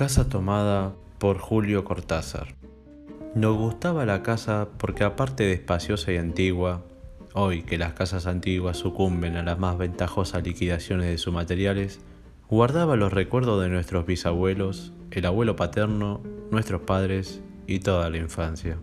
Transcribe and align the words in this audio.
Casa 0.00 0.30
tomada 0.30 0.94
por 1.18 1.36
Julio 1.36 1.84
Cortázar. 1.84 2.54
Nos 3.34 3.58
gustaba 3.58 4.06
la 4.06 4.22
casa 4.22 4.70
porque 4.78 5.04
aparte 5.04 5.42
de 5.42 5.52
espaciosa 5.52 6.10
y 6.10 6.16
antigua, 6.16 6.86
hoy 7.34 7.64
que 7.64 7.76
las 7.76 7.92
casas 7.92 8.26
antiguas 8.26 8.78
sucumben 8.78 9.36
a 9.36 9.42
las 9.42 9.58
más 9.58 9.76
ventajosas 9.76 10.42
liquidaciones 10.42 11.10
de 11.10 11.18
sus 11.18 11.34
materiales, 11.34 12.00
guardaba 12.48 12.96
los 12.96 13.12
recuerdos 13.12 13.62
de 13.62 13.68
nuestros 13.68 14.06
bisabuelos, 14.06 14.94
el 15.10 15.26
abuelo 15.26 15.54
paterno, 15.54 16.22
nuestros 16.50 16.80
padres 16.80 17.42
y 17.66 17.80
toda 17.80 18.08
la 18.08 18.16
infancia. 18.16 18.78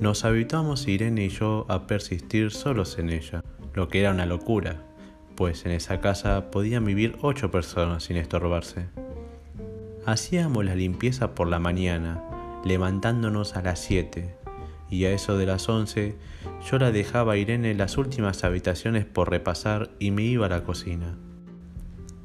Nos 0.00 0.24
habituamos 0.24 0.88
Irene 0.88 1.26
y 1.26 1.28
yo 1.28 1.66
a 1.68 1.86
persistir 1.86 2.50
solos 2.50 2.98
en 2.98 3.10
ella, 3.10 3.44
lo 3.74 3.88
que 3.88 4.00
era 4.00 4.12
una 4.12 4.24
locura, 4.24 4.86
pues 5.36 5.66
en 5.66 5.72
esa 5.72 6.00
casa 6.00 6.50
podían 6.50 6.86
vivir 6.86 7.18
ocho 7.20 7.50
personas 7.50 8.04
sin 8.04 8.16
estorbarse. 8.16 8.88
Hacíamos 10.04 10.64
la 10.64 10.74
limpieza 10.74 11.34
por 11.34 11.46
la 11.46 11.60
mañana, 11.60 12.24
levantándonos 12.64 13.54
a 13.56 13.62
las 13.62 13.78
7, 13.78 14.34
y 14.90 15.04
a 15.04 15.12
eso 15.12 15.38
de 15.38 15.46
las 15.46 15.68
11 15.68 16.16
yo 16.68 16.78
la 16.78 16.90
dejaba 16.90 17.34
a 17.34 17.36
Irene 17.36 17.70
en 17.70 17.78
las 17.78 17.96
últimas 17.96 18.42
habitaciones 18.42 19.04
por 19.04 19.30
repasar 19.30 19.90
y 20.00 20.10
me 20.10 20.22
iba 20.22 20.46
a 20.46 20.48
la 20.50 20.64
cocina. 20.64 21.16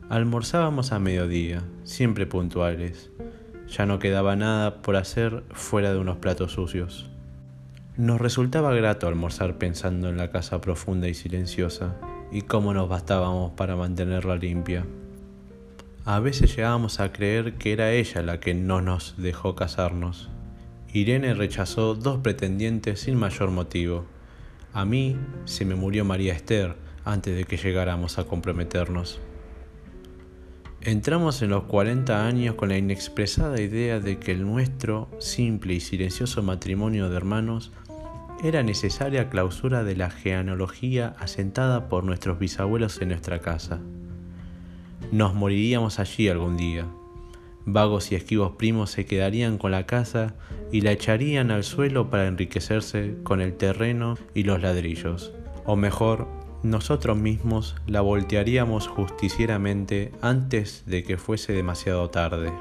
Almorzábamos 0.09 0.91
a 0.91 0.99
mediodía, 0.99 1.63
siempre 1.83 2.25
puntuales. 2.25 3.11
Ya 3.67 3.85
no 3.85 3.99
quedaba 3.99 4.35
nada 4.35 4.81
por 4.81 4.95
hacer 4.95 5.43
fuera 5.51 5.93
de 5.93 5.99
unos 5.99 6.17
platos 6.17 6.53
sucios. 6.53 7.09
Nos 7.95 8.19
resultaba 8.19 8.73
grato 8.73 9.07
almorzar 9.07 9.57
pensando 9.57 10.09
en 10.09 10.17
la 10.17 10.31
casa 10.31 10.61
profunda 10.61 11.07
y 11.09 11.13
silenciosa 11.13 11.95
y 12.31 12.41
cómo 12.41 12.73
nos 12.73 12.89
bastábamos 12.89 13.51
para 13.51 13.75
mantenerla 13.75 14.35
limpia. 14.35 14.85
A 16.07 16.21
veces 16.21 16.55
llegábamos 16.55 17.01
a 17.01 17.11
creer 17.11 17.55
que 17.55 17.73
era 17.73 17.91
ella 17.91 18.21
la 18.21 18.39
que 18.39 18.53
no 18.53 18.79
nos 18.79 19.15
dejó 19.17 19.55
casarnos. 19.55 20.29
Irene 20.93 21.33
rechazó 21.33 21.95
dos 21.95 22.19
pretendientes 22.19 23.01
sin 23.01 23.17
mayor 23.17 23.51
motivo. 23.51 24.05
A 24.71 24.85
mí 24.85 25.17
se 25.43 25.65
me 25.65 25.75
murió 25.75 26.05
María 26.05 26.31
Esther 26.31 26.77
antes 27.03 27.35
de 27.35 27.43
que 27.43 27.57
llegáramos 27.57 28.19
a 28.19 28.23
comprometernos. 28.23 29.19
Entramos 30.79 31.41
en 31.41 31.49
los 31.49 31.63
40 31.63 32.25
años 32.25 32.55
con 32.55 32.69
la 32.69 32.77
inexpresada 32.77 33.59
idea 33.59 33.99
de 33.99 34.17
que 34.17 34.31
el 34.31 34.45
nuestro 34.45 35.09
simple 35.19 35.73
y 35.73 35.81
silencioso 35.81 36.41
matrimonio 36.41 37.09
de 37.09 37.17
hermanos 37.17 37.73
era 38.45 38.63
necesaria 38.63 39.27
clausura 39.29 39.83
de 39.83 39.97
la 39.97 40.09
genealogía 40.09 41.17
asentada 41.19 41.89
por 41.89 42.05
nuestros 42.05 42.39
bisabuelos 42.39 43.01
en 43.01 43.09
nuestra 43.09 43.39
casa. 43.39 43.81
Nos 45.11 45.33
moriríamos 45.33 45.99
allí 45.99 46.27
algún 46.27 46.57
día. 46.57 46.85
Vagos 47.65 48.11
y 48.11 48.15
esquivos 48.15 48.53
primos 48.57 48.91
se 48.91 49.05
quedarían 49.05 49.57
con 49.57 49.71
la 49.71 49.85
casa 49.85 50.35
y 50.71 50.81
la 50.81 50.91
echarían 50.91 51.51
al 51.51 51.63
suelo 51.63 52.09
para 52.09 52.27
enriquecerse 52.27 53.15
con 53.23 53.41
el 53.41 53.55
terreno 53.55 54.17
y 54.33 54.43
los 54.43 54.61
ladrillos. 54.61 55.31
O 55.65 55.75
mejor, 55.75 56.27
nosotros 56.63 57.17
mismos 57.17 57.75
la 57.87 58.01
voltearíamos 58.01 58.87
justicieramente 58.87 60.11
antes 60.21 60.83
de 60.85 61.03
que 61.03 61.17
fuese 61.17 61.53
demasiado 61.53 62.09
tarde. 62.09 62.51